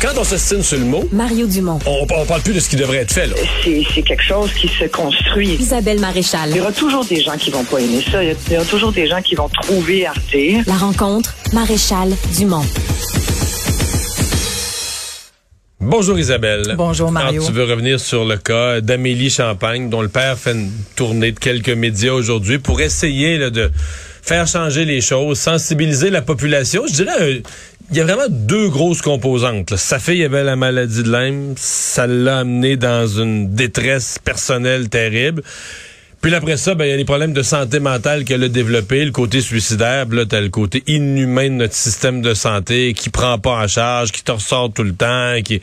Quand 0.00 0.16
on 0.16 0.24
s'estime 0.24 0.62
sur 0.62 0.78
le 0.78 0.86
mot, 0.86 1.06
Mario 1.12 1.46
Dumont. 1.46 1.78
on, 1.84 2.06
on 2.10 2.24
parle 2.24 2.40
plus 2.40 2.54
de 2.54 2.60
ce 2.60 2.70
qui 2.70 2.76
devrait 2.76 2.98
être 2.98 3.12
fait. 3.12 3.26
Là. 3.26 3.34
c'est 3.62 3.82
c'est 3.94 4.00
quelque 4.00 4.22
chose 4.22 4.50
qui 4.54 4.66
se 4.66 4.86
construit. 4.86 5.56
Isabelle 5.60 6.00
Maréchal. 6.00 6.48
Il 6.48 6.56
y 6.56 6.60
aura 6.60 6.72
toujours 6.72 7.04
des 7.04 7.20
gens 7.20 7.36
qui 7.36 7.50
vont 7.50 7.64
pas 7.64 7.80
aimer 7.80 8.02
ça. 8.10 8.24
Il 8.24 8.34
y 8.50 8.56
aura 8.56 8.64
toujours 8.64 8.92
des 8.92 9.06
gens 9.06 9.20
qui 9.20 9.34
vont 9.34 9.50
trouver 9.50 10.06
à 10.06 10.12
redire. 10.12 10.64
La 10.66 10.76
rencontre, 10.76 11.34
Maréchal 11.52 12.14
Dumont. 12.34 12.64
Bonjour 15.80 16.18
Isabelle. 16.18 16.74
Bonjour, 16.78 17.12
Mario. 17.12 17.42
Alors, 17.42 17.46
tu 17.46 17.52
veux 17.52 17.64
revenir 17.64 18.00
sur 18.00 18.24
le 18.24 18.38
cas 18.38 18.80
d'Amélie 18.80 19.28
Champagne, 19.28 19.90
dont 19.90 20.00
le 20.00 20.08
père 20.08 20.38
fait 20.38 20.52
une 20.52 20.70
tournée 20.96 21.32
de 21.32 21.38
quelques 21.38 21.68
médias 21.68 22.12
aujourd'hui 22.12 22.58
pour 22.58 22.80
essayer 22.80 23.36
là, 23.36 23.50
de 23.50 23.70
faire 24.22 24.46
changer 24.46 24.86
les 24.86 25.00
choses, 25.02 25.38
sensibiliser 25.38 26.08
la 26.08 26.22
population. 26.22 26.84
Je 26.86 26.92
dirais, 26.92 27.20
euh, 27.20 27.40
il 27.90 27.96
y 27.96 28.00
a 28.00 28.04
vraiment 28.04 28.28
deux 28.28 28.68
grosses 28.68 29.02
composantes. 29.02 29.74
Sa 29.76 29.98
fille 29.98 30.22
avait 30.22 30.44
la 30.44 30.54
maladie 30.54 31.02
de 31.02 31.10
Lyme, 31.10 31.54
ça 31.56 32.06
l'a 32.06 32.38
amené 32.38 32.76
dans 32.76 33.06
une 33.06 33.52
détresse 33.52 34.18
personnelle 34.24 34.88
terrible. 34.88 35.42
Puis 36.20 36.34
après 36.34 36.56
ça, 36.56 36.74
ben, 36.74 36.84
il 36.84 36.90
y 36.90 36.92
a 36.92 36.96
les 36.96 37.04
problèmes 37.04 37.32
de 37.32 37.42
santé 37.42 37.80
mentale 37.80 38.24
qu'elle 38.24 38.44
a 38.44 38.48
développé, 38.48 39.04
le 39.04 39.10
côté 39.10 39.40
suicidaire, 39.40 40.06
là, 40.10 40.24
t'as 40.24 40.40
le 40.40 40.50
côté 40.50 40.84
inhumain 40.86 41.48
de 41.48 41.54
notre 41.54 41.74
système 41.74 42.22
de 42.22 42.34
santé 42.34 42.92
qui 42.92 43.08
prend 43.08 43.38
pas 43.38 43.62
en 43.62 43.66
charge, 43.66 44.12
qui 44.12 44.22
te 44.22 44.30
ressort 44.30 44.70
tout 44.72 44.84
le 44.84 44.94
temps, 44.94 45.36
qui 45.42 45.60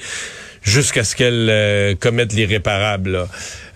jusqu'à 0.67 1.03
ce 1.03 1.15
qu'elle 1.15 1.47
euh, 1.49 1.95
commette 1.99 2.33
l'irréparable. 2.33 3.25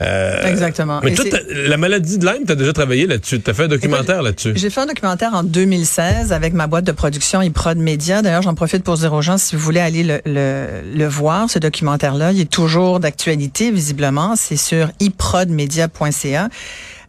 Euh, 0.02 0.44
Exactement. 0.46 1.00
Mais 1.04 1.14
t'as- 1.14 1.38
la 1.68 1.78
maledie 1.78 2.18
de 2.18 2.26
Lyme, 2.26 2.44
t'as 2.46 2.56
déjà 2.56 2.74
travaillé 2.74 3.08
là-dessus? 3.08 3.40
T'as 3.40 3.54
fait 3.54 3.64
un 3.64 3.68
documentaire 3.68 4.22
là-dessus? 4.22 4.54
J'ai 4.56 4.70
fait 4.70 4.82
un 4.82 4.86
documentaire 4.88 5.34
en 5.34 5.44
2016 5.44 6.34
avec 6.34 6.54
ma 6.54 6.68
boîte 6.68 6.84
de 6.86 6.92
production 6.92 7.42
iProd 7.42 7.78
Media. 7.78 8.22
D'ailleurs, 8.22 8.42
j'en 8.42 8.56
profite 8.56 8.84
pour 8.84 8.98
dire 8.98 9.14
aux 9.14 9.22
gens, 9.22 9.38
si 9.38 9.56
vous 9.56 9.62
voulez 9.62 9.80
aller 9.80 10.04
le, 10.04 10.20
le, 10.26 10.66
le 10.96 11.08
voir, 11.08 11.50
ce 11.50 11.60
documentaire-là, 11.60 12.32
il 12.34 12.42
est 12.42 12.50
toujours 12.52 13.00
d'actualité, 13.00 13.72
visiblement. 13.72 14.36
C'est 14.36 14.58
sur 14.58 14.90
iprodmedia.ca. 15.00 16.50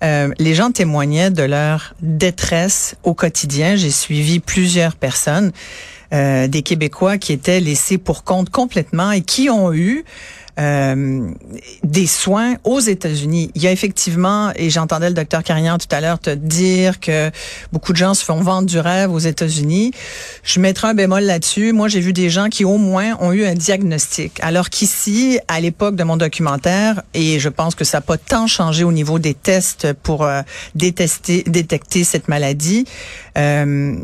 Euh, 0.05 0.29
les 0.39 0.55
gens 0.55 0.71
témoignaient 0.73 1.31
de 1.31 1.45
leur 1.45 1.95
détresse 2.03 2.97
au 3.05 3.15
quotidien. 3.15 3.77
J'ai 3.77 3.91
suivi 3.93 4.41
plusieurs 4.41 4.97
personnes, 4.97 5.53
euh, 6.13 6.49
des 6.49 6.63
Québécois 6.63 7.19
qui 7.19 7.33
étaient 7.33 7.61
laissés 7.61 7.99
pour 7.99 8.25
compte 8.25 8.51
complètement 8.51 9.13
et 9.13 9.23
qui 9.23 9.51
ont 9.51 9.73
eu 9.73 10.05
euh, 10.61 11.31
des 11.83 12.07
soins 12.07 12.57
aux 12.65 12.81
États-Unis. 12.81 13.51
Il 13.55 13.63
y 13.63 13.67
a 13.67 13.73
effectivement, 13.73 14.53
et 14.55 14.69
j'entendais 14.69 15.09
le 15.09 15.15
docteur 15.15 15.43
Carignan 15.43 15.79
tout 15.79 15.87
à 15.91 16.03
l'heure 16.03 16.19
te 16.19 16.29
dire 16.29 17.01
que 17.01 17.31
beaucoup 17.73 17.93
de 17.93 17.97
gens 17.97 18.13
se 18.13 18.23
font 18.23 18.43
vendre 18.43 18.69
du 18.69 18.79
rêve 18.79 19.11
aux 19.11 19.19
États-Unis. 19.19 19.93
Je 20.43 20.61
mettrai 20.61 20.89
un 20.89 20.95
bémol 20.95 21.23
là-dessus. 21.23 21.73
Moi, 21.73 21.89
j'ai 21.89 22.01
vu 22.01 22.13
des 22.13 22.29
gens 22.29 22.51
qui 22.51 22.67
au 22.67 22.77
moins 22.77 23.17
ont 23.21 23.33
eu 23.33 23.47
un 23.47 23.55
diagnostic. 23.55 24.39
Alors 24.43 24.69
qu'ici, 24.69 25.39
à 25.49 25.59
l'époque 25.59 25.97
de 25.97 26.05
mon 26.05 26.19
documentaire, 26.19 27.03
et 27.15 27.39
je 27.39 27.49
pense 27.49 27.75
que 27.75 27.85
ça 27.85 27.97
n'a 27.99 28.03
pas 28.03 28.19
tant 28.19 28.47
changé 28.47 28.85
au 28.85 28.93
niveau 28.93 29.19
des 29.19 29.33
tests 29.33 29.95
pour 30.03 30.25
euh, 30.25 30.43
détester, 30.75 31.45
détecter 31.47 32.05
cette 32.05 32.29
maladie, 32.29 32.85
euh, 33.39 33.97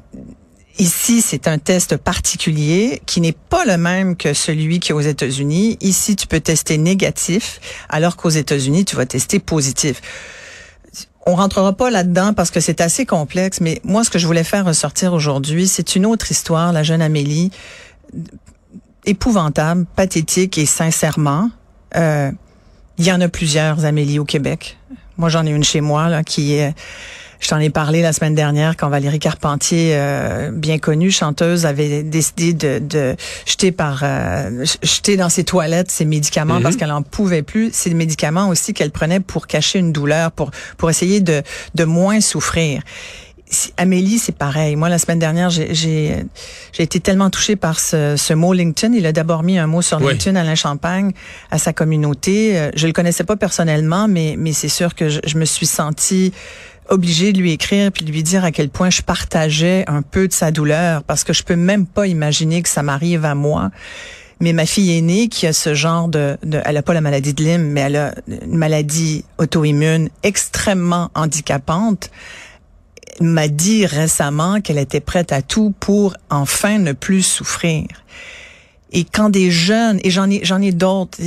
Ici, 0.79 1.23
c'est 1.23 1.49
un 1.49 1.59
test 1.59 1.97
particulier 1.97 3.03
qui 3.05 3.21
n'est 3.21 3.33
pas 3.33 3.65
le 3.65 3.77
même 3.77 4.17
que 4.17 4.33
celui 4.33 4.79
qui 4.79 4.93
est 4.93 4.95
aux 4.95 5.01
États-Unis. 5.01 5.77
Ici, 5.81 6.15
tu 6.15 6.29
peux 6.29 6.39
tester 6.39 6.79
négatif, 6.79 7.61
alors 7.89 8.17
qu'aux 8.17 8.29
États-Unis, 8.29 8.85
tu 8.85 8.95
vas 8.95 9.05
tester 9.05 9.41
positif. 9.41 10.01
On 11.27 11.35
rentrera 11.35 11.73
pas 11.73 11.91
là-dedans 11.91 12.33
parce 12.33 12.53
que 12.53 12.61
c'est 12.61 12.81
assez 12.81 13.07
complexe, 13.07 13.61
mais 13.61 13.81
moi, 13.83 14.05
ce 14.05 14.11
que 14.11 14.21
je 14.21 14.27
voulais 14.27 14.45
faire 14.45 14.65
ressortir 14.65 15.13
aujourd'hui, 15.13 15.67
c'est 15.67 15.97
une 15.97 16.07
autre 16.07 16.31
histoire, 16.31 16.73
la 16.73 16.85
jeune 16.85 17.03
Amélie, 17.03 17.51
épouvantable, 19.05 19.85
pathétique 19.97 20.59
et 20.59 20.67
sincèrement, 20.67 21.51
euh, 21.97 22.31
il 22.99 23.05
y 23.05 23.13
en 23.13 23.21
a 23.21 23.29
plusieurs 23.29 23.85
Amélie 23.85 24.21
au 24.21 24.25
Québec. 24.25 24.79
Moi, 25.17 25.29
j'en 25.29 25.45
ai 25.45 25.51
une 25.51 25.65
chez 25.65 25.81
moi 25.81 26.23
qui 26.23 26.55
est 26.55 26.73
je 27.41 27.49
t'en 27.49 27.59
ai 27.59 27.71
parlé 27.71 28.03
la 28.03 28.13
semaine 28.13 28.35
dernière 28.35 28.77
quand 28.77 28.89
Valérie 28.89 29.19
Carpentier, 29.19 29.93
euh, 29.95 30.51
bien 30.53 30.79
connue 30.79 31.11
chanteuse, 31.11 31.67
avait 31.67 32.03
décidé 32.03 32.53
de, 32.53 32.79
de 32.79 33.17
jeter 33.47 33.73
par 33.73 34.01
euh, 34.03 34.65
jeter 34.83 35.17
dans 35.17 35.29
ses 35.29 35.45
toilettes 35.45 35.91
ses 35.91 36.05
médicaments 36.05 36.61
parce 36.61 36.77
qu'elle 36.77 36.93
en 36.93 37.03
pouvait 37.03 37.43
plus. 37.43 37.71
Ces 37.73 37.95
médicaments 37.95 38.49
aussi 38.49 38.75
qu'elle 38.75 38.91
prenait 38.91 39.21
pour 39.21 39.47
cacher 39.47 39.79
une 39.79 39.93
douleur, 39.93 40.33
pour 40.33 40.51
pour 40.77 40.91
essayer 40.91 41.21
de 41.21 41.43
de 41.75 41.85
moins 41.85 42.21
souffrir. 42.21 42.83
Amélie, 43.79 44.19
c'est 44.19 44.37
pareil. 44.37 44.77
Moi, 44.77 44.91
la 44.91 44.99
semaine 44.99 45.19
dernière, 45.19 45.49
j'ai 45.49 46.27
été 46.79 47.01
tellement 47.01 47.31
touchée 47.31 47.57
par 47.57 47.81
ce, 47.81 48.15
ce 48.19 48.35
mot 48.35 48.53
LinkedIn. 48.53 48.93
Il 48.95 49.07
a 49.07 49.13
d'abord 49.13 49.43
mis 49.43 49.59
un 49.59 49.67
mot 49.67 49.81
sur 49.81 50.03
Oui. 50.03 50.13
LinkedIn, 50.13 50.37
Alain 50.37 50.55
Champagne, 50.55 51.13
à 51.51 51.57
sa 51.57 51.73
communauté. 51.73 52.59
Euh, 52.59 52.71
Je 52.75 52.87
le 52.87 52.93
connaissais 52.93 53.25
pas 53.25 53.37
personnellement, 53.37 54.07
mais 54.07 54.35
mais 54.37 54.53
c'est 54.53 54.69
sûr 54.69 54.95
que 54.95 55.09
je, 55.09 55.21
je 55.25 55.39
me 55.39 55.47
suis 55.47 55.65
sentie 55.65 56.35
obligée 56.89 57.33
de 57.33 57.39
lui 57.39 57.53
écrire 57.53 57.93
puis 57.93 58.05
de 58.05 58.11
lui 58.11 58.23
dire 58.23 58.45
à 58.45 58.53
quel 58.53 58.69
point 58.69 58.91
je 58.91 59.03
partageais 59.03 59.85
un 59.87 60.03
peu 60.03 60.29
de 60.29 60.33
sa 60.33 60.51
douleur 60.51 61.03
parce 61.05 61.25
que 61.25 61.33
je 61.33 61.43
peux 61.43 61.57
même 61.57 61.87
pas 61.87 62.07
imaginer 62.07 62.63
que 62.63 62.69
ça 62.69 62.83
m'arrive 62.83 63.25
à 63.25 63.35
moi. 63.35 63.71
Mais 64.41 64.53
ma 64.53 64.67
fille 64.67 64.97
aînée 64.97 65.29
qui 65.29 65.47
a 65.47 65.53
ce 65.53 65.75
genre 65.75 66.09
de, 66.09 66.39
de 66.45 66.61
elle 66.65 66.77
a 66.77 66.83
pas 66.83 66.95
la 66.95 67.01
maladie 67.01 67.35
de 67.35 67.43
Lyme, 67.43 67.73
mais 67.73 67.81
elle 67.81 67.97
a 67.97 68.15
une 68.29 68.57
maladie 68.57 69.25
auto-immune 69.39 70.11
extrêmement 70.23 71.11
handicapante 71.15 72.11
m'a 73.21 73.49
dit 73.49 73.87
récemment 73.87 74.61
qu'elle 74.61 74.79
était 74.79 75.01
prête 75.01 75.33
à 75.33 75.43
tout 75.43 75.75
pour 75.81 76.17
enfin 76.31 76.79
ne 76.79 76.93
plus 76.93 77.23
souffrir. 77.23 77.87
Et 78.93 79.05
quand 79.05 79.29
des 79.29 79.51
jeunes, 79.51 80.01
et 80.03 80.11
j'en 80.11 80.31
ai 80.31 80.41
j'en 80.45 80.63
ai 80.63 80.73
d'autres, 80.73 81.19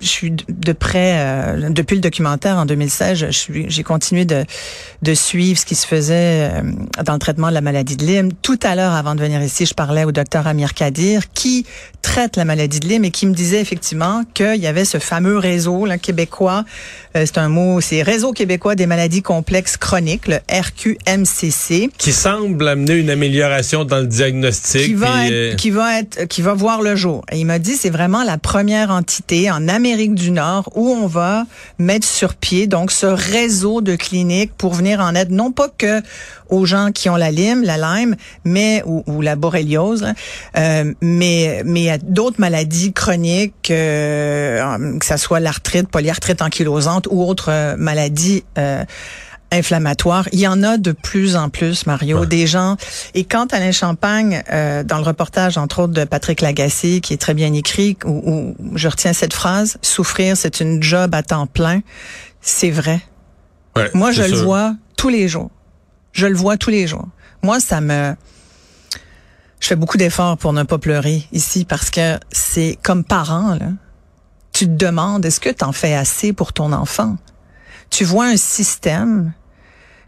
je 0.00 0.06
suis 0.06 0.30
de- 0.30 0.72
près 0.72 1.16
euh, 1.18 1.68
depuis 1.70 1.94
le 1.94 2.00
documentaire 2.00 2.56
en 2.56 2.64
2016, 2.66 3.18
je 3.18 3.30
suis 3.30 3.66
j'ai 3.68 3.82
continué 3.82 4.24
de 4.24 4.44
de 5.02 5.14
suivre 5.14 5.58
ce 5.60 5.66
qui 5.66 5.74
se 5.74 5.86
faisait 5.86 6.50
euh, 6.52 6.62
dans 7.04 7.12
le 7.12 7.18
traitement 7.18 7.48
de 7.48 7.54
la 7.54 7.60
maladie 7.60 7.96
de 7.96 8.04
Lyme. 8.06 8.30
Tout 8.40 8.58
à 8.62 8.74
l'heure, 8.74 8.92
avant 8.92 9.14
de 9.14 9.20
venir 9.20 9.42
ici, 9.42 9.66
je 9.66 9.74
parlais 9.74 10.04
au 10.04 10.12
docteur 10.12 10.46
Amir 10.46 10.72
Kadir 10.72 11.30
qui 11.34 11.66
traite 12.00 12.36
la 12.36 12.44
maladie 12.46 12.80
de 12.80 12.88
Lyme 12.88 13.04
et 13.04 13.10
qui 13.10 13.26
me 13.26 13.34
disait 13.34 13.60
effectivement 13.60 14.22
qu'il 14.32 14.56
y 14.56 14.66
avait 14.66 14.84
ce 14.86 14.98
fameux 14.98 15.36
réseau 15.38 15.84
là, 15.84 15.98
québécois. 15.98 16.64
euh, 17.16 17.24
c'est 17.26 17.38
un 17.38 17.48
mot, 17.48 17.80
c'est 17.80 18.02
Réseau 18.02 18.32
québécois 18.32 18.74
des 18.74 18.86
maladies 18.86 19.22
complexes 19.22 19.76
chroniques, 19.76 20.28
le 20.28 20.38
RQMCC 20.50 21.90
Qui 21.98 22.12
semble 22.12 22.68
amener 22.68 22.94
une 22.94 23.10
amélioration 23.10 23.84
dans 23.84 23.98
le 23.98 24.06
diagnostic. 24.06 24.82
qui 24.86 24.94
va 24.94 25.26
être, 25.26 25.32
euh, 25.32 25.54
qui 25.56 25.70
va 25.70 25.98
être, 25.98 26.24
qui 26.26 26.42
va 26.42 26.54
voir 26.54 26.82
le 26.82 26.85
Et 27.32 27.38
il 27.38 27.46
m'a 27.46 27.58
dit 27.58 27.76
c'est 27.76 27.90
vraiment 27.90 28.22
la 28.22 28.38
première 28.38 28.90
entité 28.90 29.50
en 29.50 29.68
Amérique 29.68 30.14
du 30.14 30.30
Nord 30.30 30.70
où 30.74 30.88
on 30.88 31.06
va 31.06 31.44
mettre 31.78 32.06
sur 32.06 32.34
pied 32.34 32.66
donc 32.66 32.92
ce 32.92 33.06
réseau 33.06 33.80
de 33.80 33.96
cliniques 33.96 34.52
pour 34.56 34.74
venir 34.74 35.00
en 35.00 35.14
aide 35.14 35.30
non 35.30 35.52
pas 35.52 35.68
que 35.68 36.02
aux 36.48 36.64
gens 36.64 36.92
qui 36.92 37.08
ont 37.08 37.16
la 37.16 37.30
Lyme, 37.30 37.64
la 37.64 37.76
Lyme, 37.76 38.14
mais 38.44 38.82
ou, 38.86 39.02
ou 39.06 39.20
la 39.20 39.34
borréliose, 39.34 40.02
là, 40.02 40.14
euh, 40.56 40.94
mais 41.00 41.62
mais 41.64 41.90
à 41.90 41.98
d'autres 41.98 42.40
maladies 42.40 42.92
chroniques, 42.92 43.70
euh, 43.70 44.98
que 44.98 45.04
ça 45.04 45.16
soit 45.16 45.40
l'arthrite, 45.40 45.88
polyarthrite 45.88 46.42
ankylosante 46.42 47.08
ou 47.10 47.22
autres 47.22 47.50
euh, 47.50 47.76
maladies. 47.76 48.44
euh, 48.58 48.84
inflammatoires. 49.52 50.28
Il 50.32 50.40
y 50.40 50.48
en 50.48 50.62
a 50.62 50.76
de 50.76 50.92
plus 50.92 51.36
en 51.36 51.48
plus, 51.48 51.86
Mario, 51.86 52.20
Ouais. 52.20 52.26
des 52.26 52.46
gens. 52.46 52.76
Et 53.14 53.24
quand 53.24 53.52
Alain 53.54 53.72
Champagne, 53.72 54.42
euh, 54.52 54.82
dans 54.82 54.98
le 54.98 55.04
reportage, 55.04 55.56
entre 55.58 55.80
autres, 55.82 55.92
de 55.92 56.04
Patrick 56.04 56.40
Lagacé, 56.40 57.00
qui 57.00 57.12
est 57.14 57.16
très 57.20 57.34
bien 57.34 57.52
écrit, 57.52 57.96
où, 58.04 58.54
où 58.56 58.76
je 58.76 58.88
retiens 58.88 59.12
cette 59.12 59.32
phrase, 59.34 59.78
souffrir, 59.82 60.36
c'est 60.36 60.60
une 60.60 60.82
job 60.82 61.14
à 61.14 61.22
temps 61.22 61.46
plein, 61.46 61.80
c'est 62.40 62.70
vrai. 62.70 63.00
ouais, 63.76 63.90
Moi, 63.94 64.10
je 64.12 64.22
le 64.22 64.36
vois 64.36 64.74
tous 64.96 65.08
les 65.08 65.28
jours. 65.28 65.50
Je 66.12 66.26
le 66.26 66.34
vois 66.36 66.56
tous 66.56 66.70
les 66.70 66.86
jours. 66.86 67.06
Moi, 67.42 67.60
ça 67.60 67.80
me... 67.80 68.14
Je 69.60 69.68
fais 69.68 69.76
beaucoup 69.76 69.96
d'efforts 69.96 70.36
pour 70.36 70.52
ne 70.52 70.62
pas 70.64 70.78
pleurer 70.78 71.24
ici 71.32 71.64
parce 71.64 71.90
que 71.90 72.18
c'est 72.30 72.78
comme 72.82 73.04
parent, 73.04 73.54
là. 73.54 73.68
Tu 74.52 74.64
te 74.66 74.70
demandes, 74.72 75.24
est-ce 75.26 75.40
que 75.40 75.50
tu 75.50 75.64
en 75.64 75.72
fais 75.72 75.94
assez 75.94 76.32
pour 76.32 76.52
ton 76.52 76.72
enfant? 76.72 77.16
Tu 77.90 78.04
vois 78.04 78.26
un 78.26 78.36
système, 78.36 79.32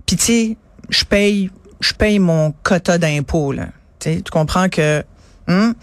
puis 0.07 0.17
tu 0.17 0.25
sais, 0.25 0.57
je 0.89 1.05
paye, 1.05 1.51
je 1.81 1.93
paye 1.93 2.19
mon 2.19 2.53
quota 2.63 2.99
d'impôts, 2.99 3.53
là. 3.53 3.69
Tu 4.01 4.23
comprends 4.31 4.69
que 4.69 5.05
hum, 5.49 5.75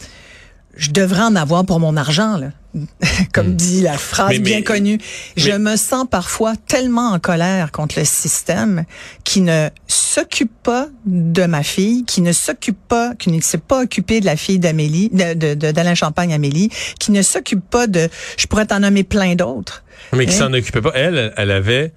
je 0.75 0.91
devrais 0.91 1.21
en 1.23 1.35
avoir 1.35 1.65
pour 1.65 1.79
mon 1.79 1.95
argent, 1.97 2.37
là. 2.37 2.47
Comme 3.33 3.55
dit 3.55 3.81
la 3.81 3.97
phrase 3.97 4.31
Hmm. 4.31 4.33
Mais- 4.33 4.39
bien 4.39 4.61
connue. 4.61 4.97
Je 5.37 5.51
mais- 5.51 5.59
me 5.59 5.75
sens 5.77 6.05
parfois 6.11 6.55
tellement 6.67 7.11
en 7.11 7.19
colère 7.19 7.71
contre 7.71 7.97
le 7.99 8.03
système 8.05 8.83
qui 9.23 9.39
ne 9.39 9.69
s'occupe 9.87 10.51
pas 10.61 10.87
de 11.05 11.45
ma 11.45 11.63
fille, 11.63 12.03
qui 12.03 12.19
ne 12.21 12.33
s'occupe 12.33 12.77
pas, 12.89 13.13
qui 13.15 13.31
ne 13.31 13.39
s'est 13.39 13.59
pas 13.59 13.81
occupé 13.83 14.19
de 14.19 14.25
la 14.25 14.35
fille 14.35 14.59
d'Amélie, 14.59 15.09
de- 15.09 15.53
d'Alain 15.53 15.95
Champagne 15.95 16.33
Amélie, 16.33 16.69
qui 16.99 17.11
ne 17.11 17.21
s'occupe 17.21 17.63
pas 17.69 17.87
de, 17.87 18.09
je 18.37 18.45
pourrais 18.47 18.65
t'en 18.65 18.81
nommer 18.81 19.03
plein 19.03 19.35
d'autres. 19.35 19.83
Mais 20.13 20.25
qui 20.25 20.35
Hein? 20.35 20.39
s'en 20.39 20.53
occupait 20.53 20.81
pas. 20.81 20.91
Elle, 20.95 21.33
elle 21.37 21.51
avait 21.51 21.93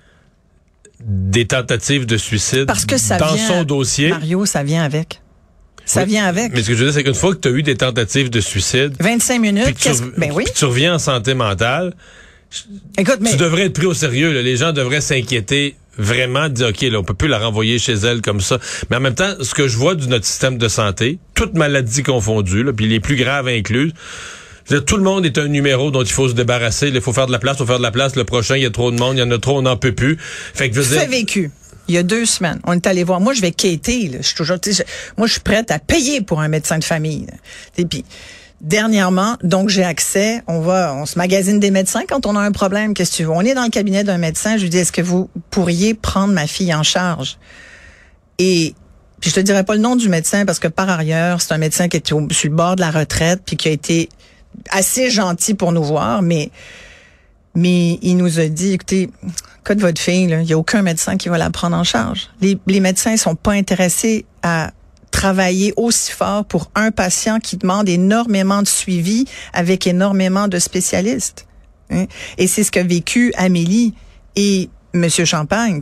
des 1.01 1.47
tentatives 1.47 2.07
de 2.07 2.17
suicide 2.17 2.67
Parce 2.67 2.85
que 2.85 2.99
ça 2.99 3.19
dans 3.19 3.35
vient, 3.35 3.47
son 3.49 3.65
dossier. 3.65 4.11
Mario, 4.11 4.47
ça 4.47 4.63
vient 4.63 4.83
avec. 4.85 5.21
Ça 5.89 6.05
vient 6.05 6.27
avec. 6.27 6.53
Mais 6.53 6.63
ce 6.63 6.69
que 6.69 6.75
je 6.75 6.79
veux 6.79 6.91
dire, 6.91 6.95
c'est 6.95 7.05
qu'une 7.05 7.15
fois 7.15 7.35
que 7.35 7.41
tu 7.41 7.49
as 7.49 7.51
eu 7.53 7.63
des 7.63 7.77
tentatives 7.77 8.31
de 8.31 8.41
suicide, 8.41 8.95
25 9.01 9.41
minutes, 9.41 9.65
puis 9.65 9.75
que 9.75 9.97
tu, 9.97 10.03
ben 10.17 10.31
oui. 10.33 10.45
puis 10.45 10.55
tu 10.55 10.65
reviens 10.67 10.95
en 10.95 10.99
santé 10.99 11.35
mentale, 11.35 11.95
Écoute, 12.97 13.19
mais 13.21 13.31
tu 13.31 13.37
devrais 13.37 13.67
être 13.67 13.75
pris 13.75 13.87
au 13.87 13.95
sérieux. 13.95 14.33
là. 14.33 14.43
Les 14.43 14.57
gens 14.57 14.73
devraient 14.73 15.01
s'inquiéter 15.01 15.77
vraiment, 15.99 16.49
dire, 16.49 16.69
OK, 16.69 16.81
là, 16.83 16.99
on 16.99 17.05
peut 17.05 17.15
plus 17.15 17.29
la 17.29 17.39
renvoyer 17.39 17.79
chez 17.79 17.95
elle 17.95 18.23
comme 18.23 18.41
ça. 18.41 18.59
Mais 18.91 18.97
en 18.97 19.01
même 19.01 19.15
temps, 19.15 19.35
ce 19.41 19.55
que 19.55 19.69
je 19.69 19.77
vois 19.77 19.95
de 19.95 20.07
notre 20.07 20.25
système 20.25 20.57
de 20.57 20.69
santé, 20.69 21.19
toutes 21.35 21.55
maladies 21.55 22.03
confondues, 22.03 22.63
là, 22.63 22.73
puis 22.73 22.87
les 22.87 23.01
plus 23.01 23.17
graves 23.17 23.49
incluses, 23.49 23.93
je 24.67 24.75
veux 24.75 24.81
dire, 24.81 24.85
tout 24.85 24.97
le 24.97 25.03
monde 25.03 25.25
est 25.27 25.39
un 25.39 25.49
numéro 25.49 25.91
dont 25.91 26.03
il 26.03 26.13
faut 26.13 26.29
se 26.29 26.35
débarrasser. 26.35 26.89
Il 26.89 27.01
faut 27.01 27.13
faire 27.13 27.27
de 27.27 27.33
la 27.33 27.39
place, 27.39 27.57
il 27.57 27.59
faut 27.61 27.67
faire 27.67 27.79
de 27.79 27.83
la 27.83 27.91
place. 27.91 28.17
Le 28.17 28.25
prochain, 28.25 28.57
il 28.57 28.63
y 28.63 28.67
a 28.67 28.71
trop 28.71 28.91
de 28.91 28.99
monde, 28.99 29.17
il 29.17 29.21
y 29.21 29.23
en 29.23 29.31
a 29.31 29.39
trop, 29.39 29.59
on 29.59 29.63
n'en 29.63 29.77
peut 29.77 29.93
plus. 29.93 30.19
Fait 30.21 30.69
que 30.69 30.77
je 30.77 30.81
veux 30.81 30.97
dire, 30.99 31.09
vécu. 31.09 31.51
Il 31.89 31.95
y 31.95 31.99
a 31.99 32.03
deux 32.03 32.27
semaines, 32.27 32.61
on 32.65 32.75
est 32.75 32.87
allé 32.87 33.03
voir. 33.03 33.19
Moi, 33.21 33.33
je 33.35 33.41
vais 33.41 33.51
quitter. 33.51 34.09
Là. 34.09 34.19
Je 34.21 34.27
suis 34.27 34.35
toujours, 34.37 34.59
je- 34.65 34.83
moi, 35.17 35.27
je 35.27 35.33
suis 35.33 35.41
prête 35.41 35.71
à 35.71 35.79
payer 35.79 36.21
pour 36.21 36.41
un 36.41 36.49
médecin 36.49 36.79
de 36.79 36.85
famille. 36.85 37.27
Et 37.79 37.87
puis, 37.87 38.05
dernièrement, 38.61 39.37
donc 39.43 39.69
j'ai 39.71 39.85
accès. 39.85 40.43
On 40.47 40.61
va, 40.61 40.95
on 40.95 41.07
se 41.07 41.17
magasine 41.19 41.59
des 41.61 41.71
médecins 41.71 42.03
quand 42.09 42.27
on 42.27 42.37
a 42.37 42.41
un 42.41 42.53
problème. 42.53 42.93
Qu'est-ce 42.93 43.13
que 43.13 43.17
tu 43.17 43.23
veux? 43.25 43.31
On 43.31 43.41
est 43.41 43.55
dans 43.55 43.65
le 43.65 43.71
cabinet 43.71 44.05
d'un 44.05 44.19
médecin. 44.19 44.57
Je 44.59 44.63
lui 44.65 44.71
dis, 44.71 44.79
est-ce 44.79 44.93
que 44.93 45.01
vous 45.03 45.31
pourriez 45.51 45.95
prendre 45.95 46.35
ma 46.35 46.47
fille 46.47 46.75
en 46.75 46.83
charge? 46.83 47.39
Et 48.39 48.75
puis 49.21 49.31
je 49.31 49.35
te 49.35 49.41
dirai 49.41 49.65
pas 49.65 49.75
le 49.75 49.81
nom 49.81 49.97
du 49.97 50.09
médecin 50.09 50.45
parce 50.45 50.59
que 50.59 50.69
par 50.69 50.89
ailleurs, 50.91 51.41
c'est 51.41 51.53
un 51.55 51.59
médecin 51.59 51.89
qui 51.89 51.97
est 51.97 52.13
au- 52.13 52.29
sur 52.31 52.51
le 52.51 52.55
bord 52.55 52.77
de 52.77 52.81
la 52.83 52.91
retraite 52.91 53.41
puis 53.47 53.57
qui 53.57 53.69
a 53.69 53.73
été 53.73 54.09
assez 54.71 55.11
gentil 55.11 55.55
pour 55.55 55.73
nous 55.73 55.83
voir, 55.85 56.23
mais 56.23 56.51
mais 57.55 57.99
il 58.03 58.17
nous 58.17 58.39
a 58.39 58.47
dit, 58.47 58.75
écoutez, 58.75 59.11
cas 59.69 59.75
de 59.75 59.81
votre 59.81 60.01
fille, 60.01 60.23
il 60.23 60.39
n'y 60.39 60.53
a 60.53 60.59
aucun 60.59 60.83
médecin 60.83 61.17
qui 61.17 61.29
va 61.29 61.37
la 61.37 61.51
prendre 61.51 61.77
en 61.77 61.85
charge. 61.85 62.31
Les, 62.41 62.81
médecins 62.81 63.17
sont 63.17 63.35
pas 63.35 63.53
intéressés 63.53 64.25
à 64.43 64.71
travailler 65.11 65.75
aussi 65.77 66.13
fort 66.13 66.45
pour 66.45 66.71
un 66.75 66.91
patient 66.91 67.39
qui 67.39 67.57
demande 67.57 67.89
énormément 67.89 68.63
de 68.63 68.69
suivi 68.69 69.27
avec 69.53 69.87
énormément 69.87 70.49
de 70.49 70.59
spécialistes. 70.59 71.47
hein. 71.91 72.07
Et 72.39 72.47
c'est 72.47 72.65
ce 72.65 72.71
qu'a 72.71 72.83
vécu 72.83 73.33
Amélie 73.37 73.95
et 74.37 74.71
Monsieur 74.95 75.25
Champagne. 75.25 75.81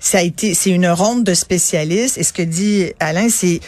Ça 0.00 0.18
a 0.18 0.22
été, 0.22 0.54
c'est 0.54 0.70
une 0.70 0.88
ronde 0.88 1.24
de 1.24 1.34
spécialistes. 1.34 2.18
Et 2.18 2.24
ce 2.24 2.32
que 2.32 2.42
dit 2.42 2.92
Alain, 2.98 3.28
c'est 3.28 3.60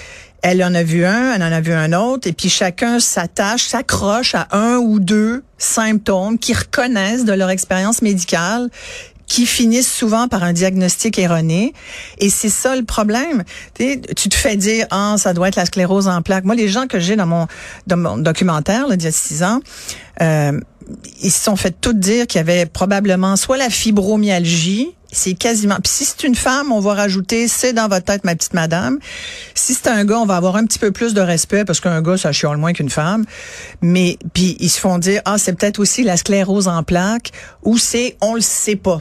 elle 0.43 0.63
en 0.63 0.75
a 0.75 0.83
vu 0.83 1.05
un, 1.05 1.35
elle 1.35 1.43
en 1.43 1.53
a 1.53 1.61
vu 1.61 1.73
un 1.73 1.93
autre, 1.93 2.29
et 2.29 2.33
puis 2.33 2.49
chacun 2.49 3.01
s'attache, 3.01 3.65
s'accroche 3.65 4.35
à 4.35 4.49
un 4.53 4.77
ou 4.77 5.01
deux 5.01 5.43
symptômes 5.59 6.39
qu'ils 6.39 6.57
reconnaissent 6.57 7.25
de 7.25 7.33
leur 7.33 7.51
expérience 7.51 8.03
médicale 8.03 8.71
qui 9.27 9.47
finissent 9.47 9.93
souvent 9.93 10.29
par 10.29 10.45
un 10.45 10.53
diagnostic 10.53 11.19
erroné. 11.19 11.73
Et 12.19 12.31
c'est 12.31 12.49
ça 12.49 12.77
le 12.77 12.85
problème. 12.85 13.45
Tu 13.77 14.29
te 14.29 14.35
fais 14.35 14.57
dire, 14.57 14.87
ah, 14.91 15.17
ça 15.19 15.35
doit 15.35 15.49
être 15.49 15.57
la 15.57 15.67
sclérose 15.67 16.09
en 16.09 16.23
plaques. 16.23 16.45
Moi, 16.45 16.55
les 16.55 16.69
gens 16.69 16.87
que 16.87 17.01
j'ai 17.01 17.17
dans 17.17 17.27
mon, 17.27 17.47
dans 17.87 17.97
mon 17.97 18.17
documentaire, 18.17 18.87
là, 18.87 18.97
d'il 18.97 19.07
y 19.07 19.09
a 19.09 19.13
six 19.13 19.43
ans, 19.43 19.61
euh, 20.23 20.59
ils 21.23 21.33
se 21.33 21.43
sont 21.43 21.57
fait 21.57 21.75
tout 21.81 21.93
dire 21.93 22.27
qu'il 22.27 22.39
y 22.39 22.41
avait 22.41 22.67
probablement 22.67 23.37
soit 23.37 23.57
la 23.57 23.71
fibromyalgie, 23.71 24.91
c'est 25.11 25.35
quasiment. 25.35 25.77
Puis 25.83 25.93
si 25.93 26.05
c'est 26.05 26.25
une 26.25 26.35
femme, 26.35 26.71
on 26.73 26.81
va 26.81 26.95
rajouter 26.95 27.49
c'est 27.49 27.73
dans 27.73 27.89
votre 27.89 28.05
tête, 28.05 28.25
ma 28.25 28.35
petite 28.37 28.55
madame. 28.55 28.99
Si 29.55 29.75
c'est 29.75 29.89
un 29.89 30.05
gars, 30.05 30.19
on 30.19 30.27
va 30.27 30.37
avoir 30.37 30.57
un 30.57 30.65
petit 30.65 30.79
peu 30.79 30.93
plus 30.93 31.15
de 31.15 31.21
respect 31.21 31.65
parce 31.65 31.81
qu'un 31.81 32.03
gars, 32.03 32.17
ça 32.17 32.33
chiale 32.33 32.57
moins 32.57 32.73
qu'une 32.73 32.91
femme. 32.91 33.25
Mais 33.83 34.19
puis 34.33 34.57
ils 34.61 34.69
se 34.69 34.79
font 34.79 34.99
dire 34.99 35.23
ah 35.25 35.39
c'est 35.39 35.55
peut-être 35.55 35.79
aussi 35.79 36.03
la 36.03 36.17
sclérose 36.17 36.69
en 36.69 36.83
plaques 36.83 37.33
ou 37.63 37.79
c'est 37.79 38.17
on 38.21 38.35
le 38.35 38.41
sait 38.41 38.77
pas. 38.77 39.01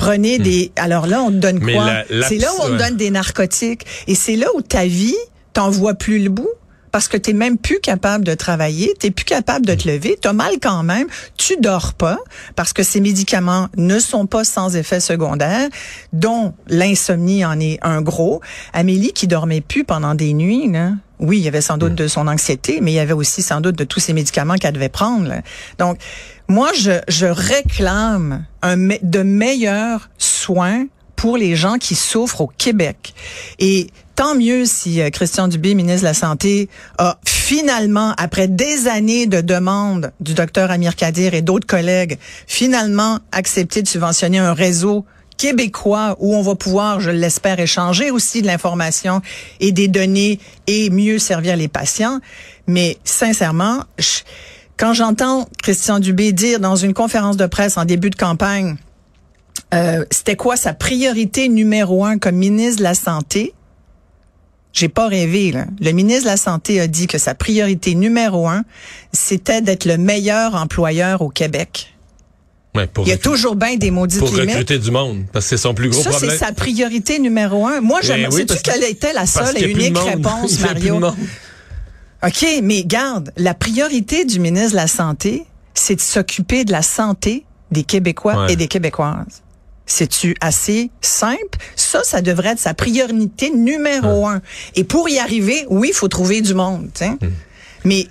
Prenez 0.00 0.38
des. 0.38 0.72
Alors 0.76 1.06
là, 1.06 1.20
on 1.22 1.30
te 1.30 1.36
donne 1.36 1.58
Hmm. 1.58 1.64
Mais 1.64 1.74
quoi? 1.74 1.92
C'est 2.26 2.38
là 2.38 2.48
où 2.54 2.62
on 2.62 2.68
te 2.68 2.78
donne 2.78 2.96
des 2.96 3.10
narcotiques. 3.10 3.84
Et 4.06 4.14
c'est 4.14 4.36
là 4.36 4.46
où 4.54 4.62
ta 4.62 4.86
vie, 4.86 5.16
t'en 5.52 5.70
vois 5.70 5.94
plus 5.94 6.18
le 6.20 6.30
bout. 6.30 6.48
Parce 6.92 7.08
que 7.08 7.16
t'es 7.16 7.32
même 7.32 7.58
plus 7.58 7.80
capable 7.80 8.24
de 8.24 8.34
travailler, 8.34 8.94
t'es 8.98 9.10
plus 9.10 9.24
capable 9.24 9.66
de 9.66 9.74
te 9.74 9.88
lever, 9.88 10.18
t'as 10.20 10.32
mal 10.32 10.54
quand 10.60 10.82
même, 10.82 11.06
tu 11.36 11.56
dors 11.58 11.94
pas, 11.94 12.18
parce 12.56 12.72
que 12.72 12.82
ces 12.82 13.00
médicaments 13.00 13.68
ne 13.76 13.98
sont 13.98 14.26
pas 14.26 14.44
sans 14.44 14.76
effet 14.76 15.00
secondaire, 15.00 15.68
dont 16.12 16.54
l'insomnie 16.68 17.44
en 17.44 17.58
est 17.60 17.78
un 17.82 18.00
gros. 18.02 18.40
Amélie 18.72 19.12
qui 19.12 19.26
dormait 19.26 19.60
plus 19.60 19.84
pendant 19.84 20.14
des 20.14 20.34
nuits, 20.34 20.70
là, 20.70 20.92
oui, 21.20 21.38
il 21.38 21.42
y 21.42 21.48
avait 21.48 21.60
sans 21.60 21.76
doute 21.76 21.94
de 21.94 22.08
son 22.08 22.26
anxiété, 22.26 22.80
mais 22.80 22.92
il 22.92 22.94
y 22.94 22.98
avait 23.00 23.12
aussi 23.12 23.42
sans 23.42 23.60
doute 23.60 23.76
de 23.76 23.84
tous 23.84 24.00
ces 24.00 24.14
médicaments 24.14 24.54
qu'elle 24.54 24.72
devait 24.72 24.88
prendre. 24.88 25.30
Donc, 25.78 25.98
moi, 26.48 26.70
je, 26.76 26.92
je 27.08 27.26
réclame 27.26 28.46
un, 28.62 28.76
de 28.76 29.22
meilleurs 29.22 30.08
soins 30.16 30.86
pour 31.20 31.36
les 31.36 31.54
gens 31.54 31.76
qui 31.76 31.94
souffrent 31.94 32.40
au 32.40 32.46
Québec. 32.56 33.12
Et 33.58 33.88
tant 34.16 34.34
mieux 34.34 34.64
si 34.64 35.02
euh, 35.02 35.10
Christian 35.10 35.48
Dubé, 35.48 35.74
ministre 35.74 36.00
de 36.00 36.06
la 36.06 36.14
Santé, 36.14 36.70
a 36.96 37.18
finalement, 37.26 38.14
après 38.16 38.48
des 38.48 38.88
années 38.88 39.26
de 39.26 39.42
demandes 39.42 40.12
du 40.20 40.32
docteur 40.32 40.70
Amir 40.70 40.96
Kadir 40.96 41.34
et 41.34 41.42
d'autres 41.42 41.66
collègues, 41.66 42.16
finalement 42.46 43.18
accepté 43.32 43.82
de 43.82 43.88
subventionner 43.88 44.38
un 44.38 44.54
réseau 44.54 45.04
québécois 45.36 46.16
où 46.20 46.34
on 46.34 46.40
va 46.42 46.54
pouvoir, 46.54 47.00
je 47.00 47.10
l'espère, 47.10 47.60
échanger 47.60 48.10
aussi 48.10 48.40
de 48.40 48.46
l'information 48.46 49.20
et 49.60 49.72
des 49.72 49.88
données 49.88 50.38
et 50.66 50.88
mieux 50.88 51.18
servir 51.18 51.56
les 51.56 51.68
patients. 51.68 52.20
Mais 52.66 52.96
sincèrement, 53.04 53.84
je- 53.98 54.20
quand 54.78 54.94
j'entends 54.94 55.46
Christian 55.62 55.98
Dubé 55.98 56.32
dire 56.32 56.60
dans 56.60 56.76
une 56.76 56.94
conférence 56.94 57.36
de 57.36 57.44
presse 57.46 57.76
en 57.76 57.84
début 57.84 58.08
de 58.08 58.16
campagne, 58.16 58.76
euh, 59.74 60.04
c'était 60.10 60.36
quoi 60.36 60.56
sa 60.56 60.72
priorité 60.74 61.48
numéro 61.48 62.04
un 62.04 62.18
comme 62.18 62.36
ministre 62.36 62.78
de 62.78 62.82
la 62.84 62.94
Santé? 62.94 63.54
J'ai 64.72 64.88
pas 64.88 65.08
rêvé, 65.08 65.50
là. 65.50 65.66
Le 65.80 65.90
ministre 65.92 66.24
de 66.24 66.28
la 66.28 66.36
Santé 66.36 66.80
a 66.80 66.86
dit 66.86 67.06
que 67.08 67.18
sa 67.18 67.34
priorité 67.34 67.94
numéro 67.96 68.48
un, 68.48 68.64
c'était 69.12 69.60
d'être 69.62 69.84
le 69.84 69.96
meilleur 69.98 70.54
employeur 70.54 71.22
au 71.22 71.28
Québec. 71.28 71.92
ouais, 72.76 72.86
pour, 72.86 73.04
Il 73.04 73.10
y 73.10 73.12
a 73.12 73.18
toujours 73.18 73.56
bien 73.56 73.76
des 73.76 73.90
maudites 73.90 74.20
pour 74.20 74.28
limites. 74.28 74.50
recruter 74.50 74.78
du 74.78 74.92
monde, 74.92 75.24
parce 75.32 75.46
que 75.46 75.50
c'est 75.50 75.62
son 75.62 75.74
plus 75.74 75.88
gros 75.90 76.00
Ça, 76.00 76.10
c'est 76.12 76.18
problème. 76.18 76.38
sa 76.38 76.52
priorité 76.52 77.18
numéro 77.18 77.66
un. 77.66 77.80
Moi, 77.80 77.98
j'aime. 78.02 78.22
Ben 78.22 78.28
oui, 78.32 78.46
que- 78.46 78.54
quelle 78.62 78.84
était 78.84 79.12
la 79.12 79.26
seule 79.26 79.58
et 79.58 79.68
unique 79.70 79.98
réponse, 80.04 80.60
Mario? 80.60 81.00
monde. 81.00 81.16
OK, 82.24 82.46
mais 82.62 82.84
garde, 82.84 83.32
la 83.36 83.54
priorité 83.54 84.24
du 84.24 84.38
ministre 84.40 84.72
de 84.72 84.76
la 84.76 84.86
Santé, 84.86 85.46
c'est 85.74 85.96
de 85.96 86.00
s'occuper 86.00 86.64
de 86.64 86.70
la 86.72 86.82
santé 86.82 87.44
des 87.70 87.84
Québécois 87.84 88.44
Ouais. 88.44 88.52
et 88.52 88.56
des 88.56 88.68
Québécoises. 88.68 89.42
C'est-tu 89.86 90.36
assez 90.40 90.90
simple? 91.00 91.58
Ça, 91.74 92.02
ça 92.04 92.20
devrait 92.22 92.50
être 92.50 92.60
sa 92.60 92.74
priorité 92.74 93.50
numéro 93.50 94.28
un. 94.28 94.40
Et 94.76 94.84
pour 94.84 95.08
y 95.08 95.18
arriver, 95.18 95.66
oui, 95.68 95.88
il 95.90 95.94
faut 95.94 96.06
trouver 96.08 96.40
du 96.42 96.54
monde. 96.54 96.90
sais. 96.94 97.10
Mais 97.84 98.06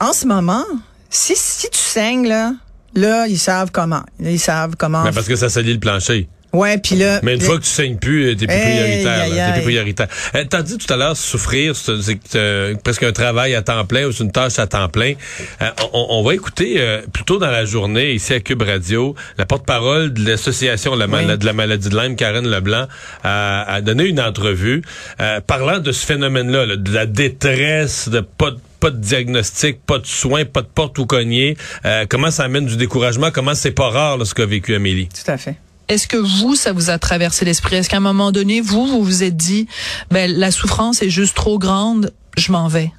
en 0.00 0.12
ce 0.12 0.26
moment, 0.26 0.64
si, 1.08 1.34
si 1.36 1.70
tu 1.70 1.78
saignes, 1.78 2.26
là, 2.28 2.52
là, 2.94 3.26
ils 3.26 3.38
savent 3.38 3.70
comment. 3.72 4.02
Là, 4.20 4.30
ils 4.30 4.38
savve 4.40 4.74
comment. 4.76 5.02
Mais 5.04 5.12
parce 5.12 5.26
que 5.28 5.36
ça 5.36 5.48
salit 5.48 5.72
le 5.72 5.80
plancher. 5.80 6.28
Ouais, 6.54 6.78
puis 6.78 6.96
là. 6.96 7.20
Mais 7.22 7.34
une 7.34 7.40
fois 7.40 7.58
que 7.58 7.62
tu 7.64 7.68
saignes 7.68 7.96
plus, 7.96 8.30
euh, 8.30 8.34
t'es 8.34 8.46
plus 8.46 8.54
Hey, 8.56 9.02
prioritaire. 9.02 9.28
là. 9.34 9.46
T'es 9.48 9.52
plus 9.54 9.62
prioritaire. 9.64 10.08
Euh, 10.34 10.44
T'as 10.48 10.62
dit 10.62 10.78
tout 10.78 10.92
à 10.92 10.96
l'heure, 10.96 11.16
souffrir, 11.16 11.74
c'est 11.76 12.36
euh, 12.36 12.74
presque 12.82 13.02
un 13.02 13.12
travail 13.12 13.54
à 13.54 13.62
temps 13.62 13.84
plein 13.84 14.06
ou 14.06 14.12
c'est 14.12 14.24
une 14.24 14.32
tâche 14.32 14.58
à 14.58 14.66
temps 14.66 14.88
plein. 14.88 15.14
Euh, 15.60 15.66
on, 15.92 16.06
on 16.10 16.22
va 16.22 16.34
écouter 16.34 16.76
euh, 16.78 17.02
plus 17.12 17.24
tôt 17.24 17.38
dans 17.38 17.50
la 17.50 17.64
journée, 17.64 18.12
ici 18.12 18.32
à 18.32 18.40
Cube 18.40 18.62
Radio, 18.62 19.14
la 19.36 19.46
porte-parole 19.46 20.12
de 20.12 20.28
l'association 20.30 20.94
la 20.94 21.06
mala- 21.06 21.32
Oui. 21.34 21.38
de 21.38 21.44
la 21.46 21.52
maladie 21.52 21.88
de 21.88 21.96
Lyme, 22.00 22.16
Karen 22.16 22.48
Leblanc, 22.48 22.86
a, 23.24 23.62
a 23.74 23.80
donné 23.80 24.04
une 24.04 24.20
entrevue 24.20 24.82
euh, 25.20 25.40
parlant 25.40 25.80
de 25.80 25.90
ce 25.92 26.06
phénomène-là, 26.06 26.66
là, 26.66 26.76
de 26.76 26.92
la 26.92 27.06
détresse, 27.06 28.08
de 28.08 28.20
pas 28.20 28.52
de 28.52 28.58
pas 28.80 28.90
de 28.90 28.98
diagnostic, 28.98 29.78
pas 29.86 29.98
de 29.98 30.06
soins, 30.06 30.44
pas 30.44 30.60
de 30.60 30.66
porte 30.66 30.98
où 30.98 31.06
cogner. 31.06 31.56
Euh, 31.86 32.04
comment 32.06 32.30
ça 32.30 32.44
amène 32.44 32.66
du 32.66 32.76
découragement? 32.76 33.30
Comment 33.32 33.54
c'est 33.54 33.70
pas 33.70 33.88
rare 33.88 34.18
là, 34.18 34.26
ce 34.26 34.34
qu'a 34.34 34.44
vécu 34.44 34.74
Amélie? 34.74 35.08
Tout 35.08 35.30
à 35.30 35.38
fait. 35.38 35.54
Est-ce 35.88 36.08
que 36.08 36.16
vous, 36.16 36.54
ça 36.56 36.72
vous 36.72 36.90
a 36.90 36.98
traversé 36.98 37.44
l'esprit? 37.44 37.76
Est-ce 37.76 37.88
qu'à 37.88 37.98
un 37.98 38.00
moment 38.00 38.32
donné, 38.32 38.60
vous, 38.60 38.86
vous 38.86 39.02
vous 39.02 39.22
êtes 39.22 39.36
dit, 39.36 39.66
ben, 40.10 40.30
la 40.30 40.50
souffrance 40.50 41.02
est 41.02 41.10
juste 41.10 41.36
trop 41.36 41.58
grande, 41.58 42.12
je 42.36 42.52
m'en 42.52 42.68
vais? 42.68 42.90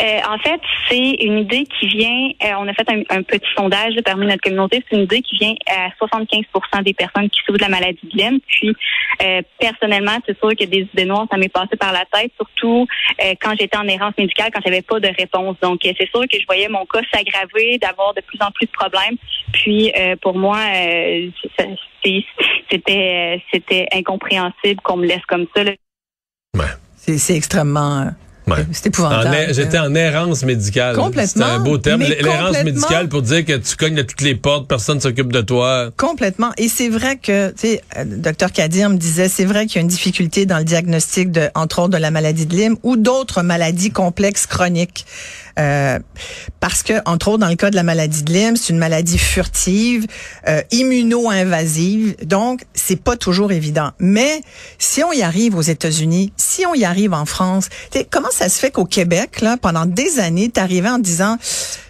Euh, 0.00 0.20
en 0.28 0.38
fait, 0.38 0.60
c'est 0.88 1.14
une 1.24 1.38
idée 1.38 1.64
qui 1.78 1.86
vient, 1.86 2.28
euh, 2.42 2.54
on 2.58 2.66
a 2.66 2.74
fait 2.74 2.88
un, 2.90 3.02
un 3.16 3.22
petit 3.22 3.46
sondage 3.56 3.94
là, 3.94 4.02
parmi 4.02 4.26
notre 4.26 4.42
communauté, 4.42 4.82
c'est 4.88 4.96
une 4.96 5.04
idée 5.04 5.22
qui 5.22 5.36
vient 5.38 5.54
à 5.66 5.88
75% 6.04 6.82
des 6.82 6.94
personnes 6.94 7.30
qui 7.30 7.40
souffrent 7.40 7.58
de 7.58 7.62
la 7.62 7.68
maladie 7.68 8.00
de 8.02 8.16
Lyme. 8.18 8.40
Puis, 8.46 8.74
euh, 9.22 9.42
personnellement, 9.58 10.16
c'est 10.26 10.38
sûr 10.38 10.50
que 10.50 10.64
des 10.64 10.88
idées 10.92 11.04
noires, 11.04 11.26
ça 11.30 11.36
m'est 11.36 11.48
passé 11.48 11.76
par 11.76 11.92
la 11.92 12.04
tête, 12.12 12.32
surtout 12.36 12.86
euh, 13.22 13.34
quand 13.40 13.54
j'étais 13.58 13.76
en 13.76 13.86
errance 13.86 14.14
médicale, 14.18 14.50
quand 14.52 14.60
j'avais 14.64 14.82
pas 14.82 14.98
de 14.98 15.08
réponse. 15.16 15.56
Donc, 15.62 15.84
euh, 15.86 15.92
c'est 15.98 16.08
sûr 16.10 16.22
que 16.22 16.38
je 16.40 16.46
voyais 16.46 16.68
mon 16.68 16.84
cas 16.86 17.00
s'aggraver, 17.12 17.78
d'avoir 17.78 18.14
de 18.14 18.20
plus 18.20 18.38
en 18.42 18.50
plus 18.50 18.66
de 18.66 18.72
problèmes. 18.72 19.16
Puis, 19.52 19.92
euh, 19.96 20.16
pour 20.20 20.36
moi, 20.36 20.58
euh, 20.74 21.30
c'était 22.72 23.42
c'était 23.52 23.88
incompréhensible 23.92 24.80
qu'on 24.82 24.96
me 24.96 25.06
laisse 25.06 25.24
comme 25.26 25.46
ça. 25.54 25.64
là. 25.64 25.72
Ouais. 26.54 26.64
C'est 26.96 27.18
c'est 27.18 27.36
extrêmement, 27.36 28.00
euh, 28.00 28.10
Ouais. 28.46 28.66
C'est 28.72 28.86
épouvantable. 28.88 29.34
Er- 29.34 29.54
J'étais 29.54 29.78
en 29.78 29.94
errance 29.94 30.44
médicale. 30.44 30.96
Complètement. 30.96 31.46
C'est 31.46 31.52
un 31.52 31.58
beau 31.60 31.78
terme. 31.78 32.02
L'errance 32.02 32.62
médicale 32.62 33.08
pour 33.08 33.22
dire 33.22 33.44
que 33.44 33.56
tu 33.56 33.76
cognes 33.76 33.98
à 33.98 34.04
toutes 34.04 34.20
les 34.20 34.34
portes, 34.34 34.68
personne 34.68 35.00
s'occupe 35.00 35.32
de 35.32 35.40
toi. 35.40 35.90
Complètement. 35.96 36.52
Et 36.58 36.68
c'est 36.68 36.88
vrai 36.90 37.16
que, 37.16 37.50
tu 37.52 37.54
sais, 37.56 37.82
euh, 37.96 38.04
docteur 38.04 38.52
Kadir 38.52 38.90
me 38.90 38.96
disait, 38.96 39.28
c'est 39.28 39.46
vrai 39.46 39.66
qu'il 39.66 39.76
y 39.76 39.78
a 39.78 39.82
une 39.82 39.88
difficulté 39.88 40.44
dans 40.44 40.58
le 40.58 40.64
diagnostic 40.64 41.30
de, 41.32 41.48
entre 41.54 41.78
autres, 41.80 41.90
de 41.92 41.96
la 41.98 42.10
maladie 42.10 42.44
de 42.46 42.54
Lyme 42.54 42.76
ou 42.82 42.96
d'autres 42.96 43.42
maladies 43.42 43.90
complexes 43.90 44.46
chroniques. 44.46 45.06
Euh, 45.58 45.98
parce 46.60 46.82
que, 46.82 46.94
entre 47.06 47.28
autres, 47.28 47.38
dans 47.38 47.48
le 47.48 47.54
cas 47.54 47.70
de 47.70 47.76
la 47.76 47.82
maladie 47.82 48.22
de 48.22 48.32
Lyme, 48.32 48.56
c'est 48.56 48.72
une 48.72 48.78
maladie 48.78 49.18
furtive, 49.18 50.06
euh, 50.48 50.62
immuno-invasive, 50.72 52.16
donc 52.24 52.64
c'est 52.74 53.00
pas 53.00 53.16
toujours 53.16 53.52
évident. 53.52 53.92
Mais 53.98 54.42
si 54.78 55.02
on 55.04 55.12
y 55.12 55.22
arrive 55.22 55.56
aux 55.56 55.62
États-Unis, 55.62 56.32
si 56.36 56.66
on 56.66 56.74
y 56.74 56.84
arrive 56.84 57.12
en 57.12 57.24
France, 57.24 57.68
comment 58.10 58.30
ça 58.32 58.48
se 58.48 58.58
fait 58.58 58.70
qu'au 58.70 58.84
Québec, 58.84 59.40
là, 59.40 59.56
pendant 59.56 59.86
des 59.86 60.18
années, 60.18 60.48
t'arrivais 60.48 60.88
en 60.88 60.98
disant, 60.98 61.38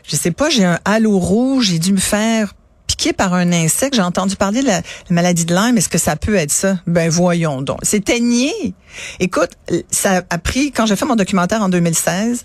je 0.06 0.16
sais 0.16 0.30
pas, 0.30 0.50
j'ai 0.50 0.64
un 0.64 0.78
halo 0.84 1.18
rouge, 1.18 1.66
j'ai 1.66 1.78
dû 1.78 1.92
me 1.92 1.98
faire 1.98 2.54
piqué 2.86 3.14
par 3.14 3.32
un 3.32 3.50
insecte. 3.52 3.94
J'ai 3.94 4.02
entendu 4.02 4.36
parler 4.36 4.60
de 4.60 4.66
la, 4.66 4.76
la 4.76 4.82
maladie 5.10 5.46
de 5.46 5.54
Lyme. 5.54 5.78
Est-ce 5.78 5.88
que 5.88 5.98
ça 5.98 6.16
peut 6.16 6.34
être 6.34 6.50
ça? 6.50 6.78
Ben 6.86 7.08
voyons 7.08 7.62
donc. 7.62 7.78
C'était 7.82 8.20
nié. 8.20 8.74
Écoute, 9.20 9.50
ça 9.90 10.22
a 10.28 10.38
pris, 10.38 10.70
quand 10.70 10.84
j'ai 10.84 10.96
fait 10.96 11.06
mon 11.06 11.16
documentaire 11.16 11.62
en 11.62 11.70
2016, 11.70 12.44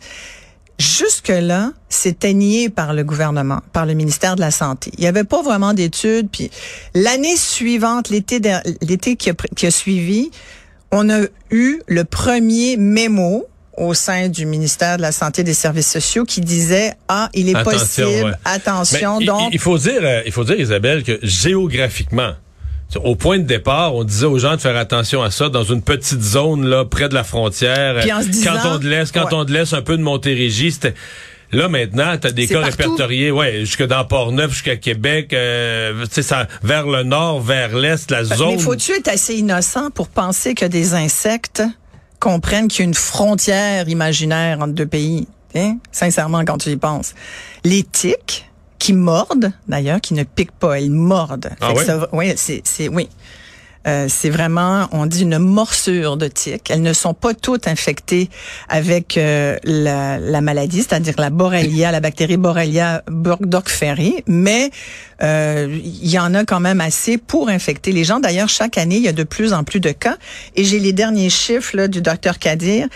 Jusque-là, 0.80 1.74
c'était 1.90 2.34
nié 2.34 2.70
par 2.70 2.94
le 2.94 3.04
gouvernement, 3.04 3.60
par 3.74 3.86
le 3.86 3.94
ministère 3.94 4.36
de 4.36 4.42
la 4.42 4.50
Santé. 4.52 4.92
Il 4.98 5.02
n'y 5.02 5.08
avait 5.08 5.26
pas 5.26 5.42
vraiment 5.42 5.74
d'études. 5.74 6.30
Puis 6.32 6.50
l'année 6.94 7.36
suivante, 7.36 8.10
l'été 8.10 8.40
l'été 8.82 9.18
qui 9.18 9.30
a, 9.30 9.34
pr- 9.34 9.54
qui 9.56 9.68
a 9.68 9.72
suivi, 9.72 10.32
on 10.92 11.10
a 11.10 11.22
eu 11.52 11.82
le 11.88 12.04
premier 12.06 12.78
mémo 12.78 13.46
au 13.76 13.94
sein 13.94 14.30
du 14.30 14.46
ministère 14.46 14.98
de 14.98 15.02
la 15.02 15.12
Santé 15.12 15.42
et 15.42 15.44
des 15.44 15.54
Services 15.54 15.90
sociaux 15.92 16.24
qui 16.26 16.42
disait 16.42 16.94
ah 17.10 17.30
il 17.34 17.50
est 17.50 17.56
Attention, 17.56 18.06
possible 18.06 18.30
ouais. 18.30 18.36
attention 18.46 19.20
Mais 19.20 19.26
donc 19.26 19.50
il, 19.54 19.60
faut 19.60 19.78
dire, 19.78 20.00
euh, 20.02 20.22
il 20.26 20.32
faut 20.32 20.44
dire, 20.44 20.60
Isabelle, 20.60 21.04
que 21.04 21.20
géographiquement, 21.24 22.34
au 23.04 23.16
point 23.16 23.38
de 23.38 23.44
départ, 23.44 23.94
on 23.96 24.04
disait 24.04 24.26
aux 24.26 24.40
gens 24.40 24.56
de 24.56 24.62
faire 24.62 24.76
attention 24.78 25.22
à 25.22 25.30
ça 25.32 25.50
dans 25.50 25.64
une 25.64 25.82
petite 25.82 26.22
zone 26.22 26.66
là 26.66 26.86
près 26.86 27.08
de 27.10 27.14
la 27.14 27.24
frontière. 27.24 28.00
Puis 28.02 28.12
en 28.12 28.22
se 28.22 28.28
disant- 28.28 28.54
quand 28.64 28.76
on 28.76 28.80
te 28.80 28.86
laisse, 28.88 29.12
quand 29.12 29.26
Ouais. 29.26 29.34
on 29.34 29.46
te 29.46 29.52
laisse 29.52 29.74
un 29.74 29.82
peu 29.82 29.96
de 29.98 30.02
Montérégie, 30.04 30.72
c'était 30.72 30.94
Là 31.52 31.68
maintenant, 31.68 32.16
t'as 32.22 32.30
des 32.30 32.46
cas 32.46 32.62
partout. 32.62 32.78
répertoriés, 32.78 33.32
ouais, 33.32 33.62
jusque 33.62 33.84
dans 33.88 34.06
Port-Neuf, 34.06 34.52
jusqu'à 34.52 34.76
Québec, 34.76 35.34
euh, 35.34 36.06
tu 36.06 36.14
sais 36.14 36.22
ça, 36.22 36.48
vers 36.62 36.86
le 36.86 37.02
nord, 37.02 37.42
vers 37.42 37.76
l'est, 37.76 38.12
la 38.12 38.24
zone. 38.24 38.50
Mais 38.52 38.58
faut-tu 38.60 38.92
être 38.92 39.08
assez 39.08 39.34
innocent 39.38 39.90
pour 39.90 40.10
penser 40.10 40.54
que 40.54 40.66
des 40.66 40.94
insectes 40.94 41.64
comprennent 42.20 42.68
qu'il 42.68 42.82
y 42.82 42.84
a 42.84 42.86
une 42.86 42.94
frontière 42.94 43.90
imaginaire 43.90 44.60
entre 44.60 44.74
deux 44.74 44.86
pays? 44.86 45.28
Hein? 45.56 45.78
Sincèrement, 45.92 46.46
quand 46.46 46.60
tu 46.60 46.70
y 46.70 46.78
penses. 46.78 47.16
Les 47.64 47.82
tiques 47.82 48.48
qui 48.80 48.94
mordent, 48.94 49.52
d'ailleurs, 49.68 50.02
qui 50.02 50.14
ne 50.14 50.24
piquent 50.24 50.52
pas, 50.54 50.80
elles 50.80 50.90
mordent. 50.90 51.50
Ah 51.62 51.74
ouais? 51.74 51.86
ça- 51.86 52.08
oui, 52.14 52.34
c'est, 52.38 52.62
c'est, 52.64 52.88
oui. 52.88 53.10
Euh, 53.88 54.08
c'est 54.10 54.30
vraiment, 54.30 54.88
on 54.92 55.06
dit 55.06 55.24
une 55.24 55.38
morsure 55.38 56.18
de 56.18 56.28
tique. 56.28 56.70
Elles 56.70 56.82
ne 56.82 56.94
sont 56.94 57.14
pas 57.14 57.34
toutes 57.34 57.68
infectées 57.68 58.30
avec 58.68 59.18
euh, 59.18 59.58
la, 59.64 60.20
la 60.20 60.42
maladie, 60.42 60.80
c'est-à-dire 60.80 61.16
la 61.18 61.30
Borrelia, 61.30 61.92
la 61.92 62.00
bactérie 62.02 62.38
Borrelia 62.38 63.04
burgdorferi, 63.10 64.24
mais 64.28 64.70
euh, 65.22 65.80
il 65.84 66.10
y 66.10 66.20
en 66.20 66.34
a 66.34 66.46
quand 66.46 66.60
même 66.60 66.82
assez 66.82 67.18
pour 67.18 67.50
infecter 67.50 67.92
les 67.92 68.04
gens. 68.04 68.20
D'ailleurs, 68.20 68.50
chaque 68.50 68.78
année, 68.78 68.98
il 68.98 69.04
y 69.04 69.08
a 69.08 69.14
de 69.14 69.24
plus 69.24 69.54
en 69.54 69.64
plus 69.64 69.80
de 69.80 69.92
cas. 69.92 70.18
Et 70.56 70.64
j'ai 70.64 70.80
les 70.80 70.94
derniers 70.94 71.30
chiffres 71.30 71.76
là, 71.76 71.88
du 71.88 72.02
docteur 72.02 72.40
Kadir. 72.40 72.88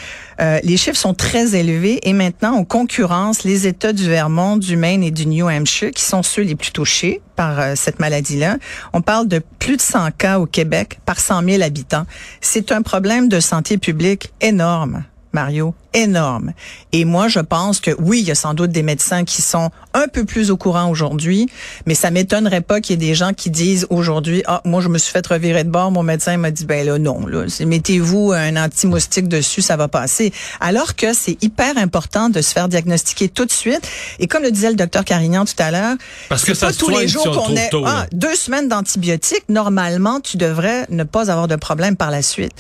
Euh, 0.42 0.60
les 0.64 0.78
chiffres 0.78 0.98
sont 0.98 1.14
très 1.14 1.56
élevés 1.56 2.00
et 2.04 2.14
maintenant, 2.14 2.56
on 2.56 2.66
concurrence 2.66 3.44
les 3.44 3.68
États 3.68 3.94
du 3.94 4.08
Vermont, 4.10 4.58
du 4.58 4.76
Maine 4.78 5.04
et 5.04 5.12
du 5.12 5.28
New 5.28 5.48
Hampshire, 5.48 5.92
qui 5.92 6.04
sont 6.04 6.24
ceux 6.24 6.42
les 6.42 6.56
plus 6.56 6.72
touchés 6.72 7.22
par 7.36 7.60
euh, 7.60 7.74
cette 7.76 8.00
maladie-là. 8.00 8.58
On 8.94 9.02
parle 9.02 9.28
de 9.28 9.42
plus 9.60 9.78
de 9.78 9.82
100 9.82 10.12
cas 10.18 10.40
au 10.40 10.46
Québec 10.46 11.00
par 11.06 11.20
100 11.20 11.44
000 11.44 11.64
habitants. 11.64 12.06
C'est 12.42 12.72
un 12.72 12.82
problème 12.82 13.30
de 13.30 13.40
santé 13.40 13.78
publique 13.78 14.34
énorme. 14.42 15.04
Mario, 15.34 15.74
énorme. 15.94 16.54
Et 16.92 17.06
moi, 17.06 17.28
je 17.28 17.40
pense 17.40 17.80
que 17.80 17.92
oui, 18.00 18.20
il 18.22 18.28
y 18.28 18.32
a 18.32 18.36
sans 18.36 18.54
doute 18.54 18.72
des 18.72 18.84
médecins 18.84 19.26
qui 19.26 19.42
sont 19.42 19.72
un 19.94 20.08
peu 20.08 20.26
plus 20.26 20.52
au 20.52 20.58
courant 20.58 20.90
aujourd'hui, 20.90 21.50
mais 21.86 21.96
ça 21.96 22.12
m'étonnerait 22.12 22.62
pas 22.62 22.82
qu'il 22.82 22.92
y 22.92 23.04
ait 23.04 23.08
des 23.08 23.16
gens 23.16 23.34
qui 23.34 23.50
disent 23.50 23.88
aujourd'hui, 23.90 24.44
ah, 24.46 24.62
moi, 24.66 24.82
je 24.82 24.90
me 24.90 24.98
suis 24.98 25.12
fait 25.12 25.26
revirer 25.26 25.64
de 25.64 25.70
bord, 25.70 25.92
mon 25.92 26.04
médecin 26.04 26.38
m'a 26.38 26.52
dit, 26.52 26.66
ben 26.66 26.86
là, 26.86 27.00
non, 27.00 27.26
là, 27.26 27.46
mettez-vous 27.66 28.32
un 28.32 28.56
anti-moustique 28.56 29.28
dessus, 29.28 29.62
ça 29.62 29.76
va 29.76 29.88
passer. 29.88 30.32
Alors 30.60 30.96
que 30.96 31.14
c'est 31.14 31.42
hyper 31.44 31.78
important 31.78 32.30
de 32.30 32.42
se 32.42 32.54
faire 32.54 32.70
diagnostiquer 32.70 33.30
tout 33.30 33.46
de 33.46 33.52
suite. 33.52 33.88
Et 34.20 34.28
comme 34.28 34.44
le 34.44 34.52
disait 34.52 34.70
le 34.70 34.76
docteur 34.76 35.04
Carignan 35.04 35.46
tout 35.46 35.54
à 35.58 35.72
l'heure, 35.72 35.96
Parce 36.30 36.44
que 36.44 36.54
ça 36.54 36.68
pas 36.68 36.74
tous 36.74 36.90
les 36.90 37.08
si 37.08 37.14
jours 37.14 37.26
le 37.28 37.32
qu'on 37.34 37.56
est, 37.56 37.70
ah, 37.86 38.06
deux 38.12 38.36
semaines 38.36 38.68
d'antibiotiques, 38.68 39.46
normalement, 39.50 40.20
tu 40.20 40.38
devrais 40.38 40.86
ne 40.90 41.04
pas 41.04 41.32
avoir 41.32 41.48
de 41.48 41.56
problème 41.56 41.96
par 41.96 42.12
la 42.12 42.22
suite. 42.22 42.54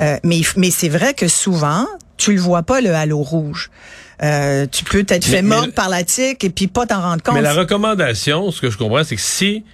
Euh, 0.00 0.18
mais 0.24 0.40
mais 0.56 0.70
c'est 0.70 0.88
vrai 0.88 1.14
que 1.14 1.28
souvent, 1.28 1.86
tu 2.20 2.32
le 2.34 2.40
vois 2.40 2.62
pas 2.62 2.80
le 2.80 2.94
halo 2.94 3.18
rouge. 3.18 3.70
Euh, 4.22 4.66
tu 4.70 4.84
peux 4.84 5.02
t'être 5.02 5.24
fait 5.24 5.42
mordre 5.42 5.72
par 5.72 5.88
la 5.88 6.04
tique 6.04 6.44
et 6.44 6.50
puis 6.50 6.66
pas 6.66 6.86
t'en 6.86 7.00
rendre 7.00 7.22
compte. 7.22 7.34
Mais 7.34 7.40
la 7.40 7.54
recommandation, 7.54 8.50
ce 8.50 8.60
que 8.60 8.70
je 8.70 8.76
comprends, 8.76 9.02
c'est 9.02 9.16
que 9.16 9.22
si 9.22 9.64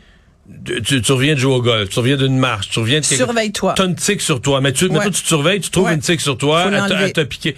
tu, 0.64 1.12
reviens 1.12 1.34
de 1.34 1.40
jouer 1.40 1.54
au 1.54 1.62
golf, 1.62 1.88
tu 1.88 1.98
reviens 1.98 2.16
d'une 2.16 2.38
marche, 2.38 2.68
tu 2.70 2.78
reviens 2.78 3.00
de 3.00 3.04
Surveille-toi. 3.04 3.74
T'as 3.76 3.86
une 3.86 3.96
tique 3.96 4.20
sur 4.20 4.40
toi, 4.40 4.60
mais 4.60 4.72
tu, 4.72 4.88
mais 4.88 4.98
Ouais. 4.98 5.02
toi, 5.04 5.10
tu 5.10 5.22
te 5.22 5.26
surveilles, 5.26 5.60
tu 5.60 5.70
trouves 5.70 5.86
Ouais. 5.86 5.94
une 5.94 6.00
tique 6.00 6.20
sur 6.20 6.38
toi, 6.38 6.70
elle 6.70 7.12
t'a 7.12 7.24
piqué, 7.24 7.56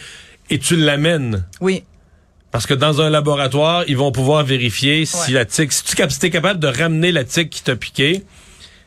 et 0.49 0.59
tu 0.59 0.77
l'amènes. 0.77 1.45
Oui. 1.61 1.85
Parce 2.51 2.67
que 2.67 2.73
dans 2.73 3.03
un 3.03 3.11
laboratoire, 3.11 3.85
ils 3.89 3.97
vont 3.99 4.11
pouvoir 4.11 4.43
vérifier 4.43 5.05
si 5.05 5.33
la 5.33 5.45
tique, 5.45 5.71
si 5.71 5.85
tu 5.85 5.95
t'es 6.19 6.31
capable 6.31 6.59
de 6.59 6.69
ramener 6.69 7.13
la 7.13 7.25
tique 7.25 7.51
qui 7.51 7.63
t'a 7.63 7.77
piqué, 7.77 8.23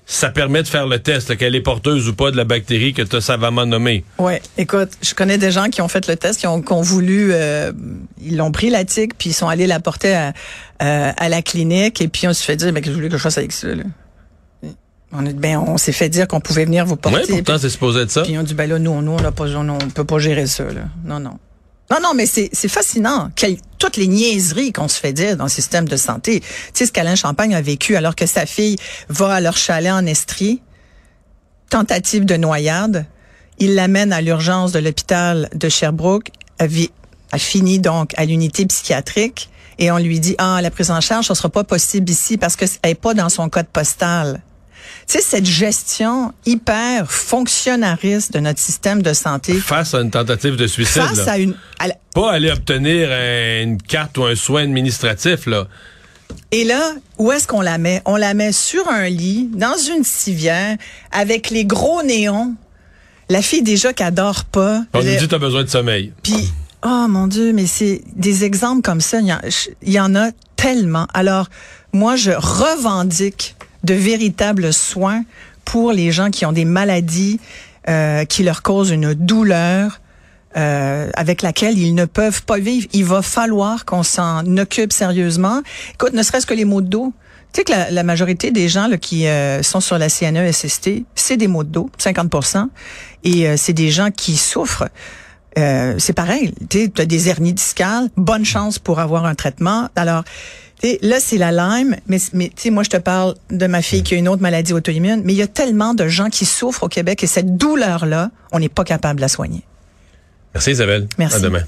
ça 0.06 0.30
permet 0.30 0.62
de 0.64 0.68
faire 0.68 0.88
le 0.88 1.00
test, 1.00 1.38
qu'elle 1.38 1.56
est 1.56 1.62
porteuse 1.62 2.10
ou 2.10 2.14
pas 2.14 2.32
de 2.32 2.38
la 2.38 2.44
bactérie 2.44 2.94
que 2.94 3.02
tu 3.02 3.16
as 3.16 3.22
savamment 3.22 3.66
nommée. 3.66 4.04
Ouais, 4.18 4.42
écoute, 4.58 4.90
je 5.02 5.14
connais 5.14 5.38
des 5.38 5.52
gens 5.52 5.70
qui 5.70 5.82
ont 5.82 5.88
fait 5.88 6.08
le 6.08 6.16
test, 6.18 6.40
qui 6.40 6.48
ont, 6.48 6.62
qui 6.62 6.74
ont 6.74 6.82
voulu, 6.82 7.30
euh, 7.32 7.72
ils 8.22 8.38
l'ont 8.38 8.52
pris 8.52 8.70
la 8.70 8.84
tique, 8.84 9.18
puis 9.18 9.30
ils 9.30 9.34
sont 9.34 9.48
allés 9.48 9.68
la 9.68 9.80
porter 9.80 10.14
à, 10.14 10.34
euh, 10.82 11.12
à 11.16 11.30
la 11.30 11.42
clinique, 11.42 12.02
et 12.02 12.08
puis 12.08 12.28
on 12.28 12.34
se 12.34 12.44
fait 12.44 12.56
dire, 12.56 12.74
mais 12.74 12.82
que 12.82 12.88
je 12.88 12.96
voulais 12.96 13.10
que 13.10 13.18
je 13.18 13.22
fasse 13.22 13.38
avec 13.38 13.52
ça. 13.52 13.68
Là. 13.74 13.84
On, 15.14 15.26
est, 15.26 15.34
ben, 15.34 15.58
on 15.58 15.78
s'est 15.78 15.92
fait 15.92 16.10
dire 16.10 16.28
qu'on 16.28 16.40
pouvait 16.40 16.66
venir 16.66 16.86
vous 16.86 16.96
porter. 16.96 17.20
Oui, 17.28 17.36
pourtant, 17.38 17.58
c'est 17.58 17.70
supposé 17.70 18.02
être 18.02 18.12
ça. 18.12 18.22
Puis 18.24 18.34
ils 18.34 18.40
ont 18.40 18.44
dit, 18.44 18.54
ben 18.54 18.70
là, 18.70 18.80
nous, 18.80 19.02
nous 19.02 19.12
on 19.12 19.70
on 19.70 19.78
peut 19.90 20.06
pas 20.06 20.20
gérer 20.20 20.48
ça. 20.48 20.64
Là. 20.66 20.82
Non, 21.04 21.20
non. 21.20 21.38
Non, 21.92 21.98
non, 22.02 22.14
mais 22.16 22.26
c'est 22.26 22.50
fascinant. 22.70 23.30
Toutes 23.78 23.98
les 23.98 24.08
niaiseries 24.08 24.72
qu'on 24.72 24.88
se 24.88 24.98
fait 25.00 25.12
dire 25.14 25.36
dans 25.36 25.44
le 25.46 25.50
système 25.50 25.88
de 25.88 25.98
santé. 25.98 26.40
Tu 26.40 26.48
sais 26.74 26.86
ce 26.86 26.92
qu'Alain 26.92 27.16
Champagne 27.16 27.54
a 27.54 27.62
vécu 27.62 27.96
alors 27.98 28.16
que 28.16 28.26
sa 28.26 28.46
fille 28.46 28.78
va 29.10 29.34
à 29.34 29.42
leur 29.42 29.58
chalet 29.58 29.92
en 29.92 30.06
Estrie, 30.06 30.62
tentative 31.70 32.26
de 32.26 32.36
noyade. 32.38 33.06
Il 33.60 33.76
l'amène 33.76 34.14
à 34.14 34.22
l'urgence 34.22 34.72
de 34.72 34.80
l'hôpital 34.80 35.50
de 35.54 35.70
Sherbrooke. 35.70 36.30
Elle, 36.58 36.70
vit- 36.70 36.92
elle 37.32 37.40
finit 37.40 37.80
donc 37.80 38.14
à 38.18 38.26
l'unité 38.26 38.66
psychiatrique 38.66 39.50
et 39.80 39.92
on 39.92 39.98
lui 39.98 40.20
dit, 40.20 40.36
ah, 40.38 40.62
la 40.62 40.72
prise 40.72 40.92
en 40.92 41.02
charge, 41.02 41.28
ça 41.28 41.36
sera 41.36 41.50
pas 41.50 41.64
possible 41.64 42.10
ici 42.10 42.38
parce 42.38 42.56
qu'elle 42.56 42.70
n'est 42.86 42.96
pas 42.96 43.14
dans 43.14 43.30
son 43.30 43.50
code 43.50 43.68
postal. 43.68 44.42
Sais, 45.12 45.22
cette 45.22 45.46
gestion 45.46 46.32
hyper 46.46 47.12
fonctionnariste 47.12 48.32
de 48.34 48.40
notre 48.40 48.60
système 48.60 49.02
de 49.02 49.12
santé 49.12 49.54
Face 49.56 49.94
à 49.94 50.00
une 50.00 50.10
tentative 50.10 50.56
de 50.56 50.68
suicide. 50.68 51.02
face 51.02 51.26
là. 51.26 51.34
à 51.34 51.38
une... 51.38 51.54
à 51.80 51.88
la- 51.88 51.96
Pas 52.16 52.32
aller 52.32 52.50
obtenir 52.50 53.10
un- 53.12 53.64
une 53.64 53.82
carte 53.82 54.18
ou 54.18 54.24
un 54.24 54.36
soin 54.36 54.64
administratif, 54.64 55.48
là. 55.48 55.68
Et 56.54 56.64
là, 56.64 56.94
où 57.18 57.30
est-ce 57.34 57.46
qu'on 57.46 57.60
la 57.60 57.78
met? 57.78 58.02
On 58.06 58.16
la 58.16 58.34
met 58.34 58.54
sur 58.54 58.88
un 58.88 59.10
lit, 59.10 59.50
dans 59.54 59.76
une 59.76 60.06
civière, 60.06 60.78
avec 61.12 61.50
les 61.50 61.66
gros 61.66 62.04
néons. 62.04 62.56
La 63.28 63.42
fille 63.42 63.64
déjà 63.64 63.92
qui 63.92 64.04
adore 64.04 64.46
pas. 64.46 64.82
On 64.94 65.00
nous 65.04 65.18
dit 65.18 65.28
t'as 65.28 65.40
besoin 65.40 65.64
de 65.66 65.70
sommeil. 65.70 66.14
Puis, 66.24 66.54
oh 66.86 67.08
mon 67.10 67.28
Dieu, 67.28 67.52
mais 67.52 67.66
c'est 67.68 68.02
des 68.16 68.46
exemples 68.46 68.82
comme 68.82 69.02
ça, 69.02 69.20
il 69.20 69.28
y, 69.28 69.34
en- 69.34 69.42
il 69.82 69.92
y 69.92 70.00
en 70.00 70.16
a 70.16 70.30
tellement. 70.56 71.08
Alors, 71.14 71.50
moi, 71.92 72.16
je 72.16 72.32
revendique 72.32 73.58
de 73.84 73.94
véritables 73.94 74.74
soins 74.74 75.24
pour 75.66 75.92
les 75.92 76.12
gens 76.12 76.30
qui 76.30 76.46
ont 76.46 76.52
des 76.52 76.66
maladies 76.66 77.40
euh, 77.90 78.26
qui 78.26 78.44
leur 78.44 78.62
causent 78.62 78.92
une 78.92 79.14
douleur. 79.14 80.02
euh, 80.58 81.10
avec 81.14 81.42
laquelle 81.42 81.78
ils 81.78 81.96
ne 81.96 82.06
peuvent 82.06 82.44
pas 82.44 82.60
vivre. 82.60 82.88
Il 82.94 83.06
va 83.06 83.22
falloir 83.22 83.86
qu'on 83.86 84.04
s'en 84.04 84.46
occupe 84.58 84.92
sérieusement. 84.92 85.62
Écoute, 85.94 86.14
ne 86.14 86.24
serait-ce 86.24 86.46
que 86.46 86.54
les 86.54 86.66
maux 86.66 86.82
de 86.82 86.88
dos. 86.88 87.14
Tu 87.54 87.60
sais 87.60 87.64
que 87.66 87.72
la, 87.72 87.92
la 87.92 88.04
majorité 88.04 88.52
des 88.52 88.70
gens 88.70 88.88
là, 88.88 88.98
qui 88.98 89.28
euh, 89.28 89.62
sont 89.62 89.82
sur 89.82 89.98
la 89.98 90.08
CNE-SST, 90.08 91.04
c'est 91.16 91.38
des 91.38 91.48
maux 91.48 91.64
de 91.64 91.70
dos, 91.70 91.90
50 91.98 92.34
Et 93.24 93.48
euh, 93.48 93.56
c'est 93.58 93.74
des 93.74 93.92
gens 93.92 94.10
qui 94.12 94.38
souffrent. 94.38 94.88
Euh, 95.58 95.96
c'est 95.98 96.14
pareil. 96.14 96.54
Tu 96.70 96.92
as 96.98 97.06
des 97.06 97.30
hernies 97.30 97.54
discales. 97.54 98.10
Bonne 98.16 98.46
chance 98.46 98.80
pour 98.80 99.00
avoir 99.00 99.26
un 99.26 99.36
traitement. 99.36 99.90
Alors, 99.96 100.24
tu 100.82 100.90
sais, 100.90 101.00
là, 101.02 101.20
c'est 101.20 101.38
la 101.38 101.52
Lyme. 101.52 101.98
Mais, 102.08 102.18
mais 102.34 102.48
tu 102.48 102.64
sais, 102.64 102.70
moi, 102.70 102.84
je 102.84 102.90
te 102.90 102.98
parle 102.98 103.36
de 103.50 103.68
ma 103.68 103.82
fille 103.82 104.04
qui 104.04 104.16
a 104.16 104.18
une 104.18 104.28
autre 104.28 104.42
maladie 104.42 104.74
auto-immune. 104.74 105.22
Mais 105.26 105.34
il 105.34 105.38
y 105.38 105.42
a 105.42 105.48
tellement 105.48 105.94
de 105.94 106.08
gens 106.08 106.30
qui 106.30 106.46
souffrent 106.46 106.84
au 106.84 106.90
Québec 106.90 107.24
et 107.24 107.28
cette 107.28 107.58
douleur-là, 107.58 108.32
on 108.52 108.60
n'est 108.60 108.70
pas 108.70 108.84
capable 108.84 109.18
de 109.18 109.22
la 109.22 109.28
soigner. 109.28 109.64
Merci 110.54 110.72
Isabelle. 110.72 111.08
Merci. 111.18 111.38
À 111.38 111.40
demain. 111.40 111.64